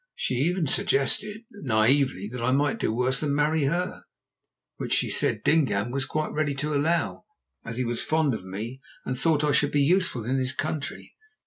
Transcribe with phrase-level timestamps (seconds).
[0.15, 4.05] She even suggested naïvely that I might do worse than marry her,
[4.77, 7.25] which she said Dingaan was quite ready to allow,
[7.63, 11.13] as he was fond of me and thought I should be useful in his country.